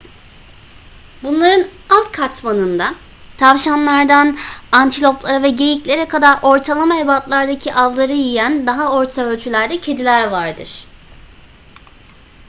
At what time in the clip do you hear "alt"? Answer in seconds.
1.89-2.11